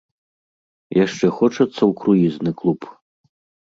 [1.05, 2.79] Яшчэ хочацца ў круізны клуб?